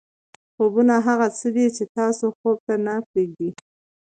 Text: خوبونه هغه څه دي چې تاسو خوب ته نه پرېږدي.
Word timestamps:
خوبونه 0.55 0.95
هغه 1.07 1.27
څه 1.37 1.47
دي 1.55 1.67
چې 1.75 1.83
تاسو 1.97 2.25
خوب 2.37 2.57
ته 2.67 2.73
نه 2.85 2.95
پرېږدي. 3.09 3.49